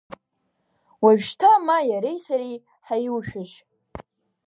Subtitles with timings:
[1.03, 3.55] Уажәшьҭа, ма иареи сареи ҳаиушәыжь!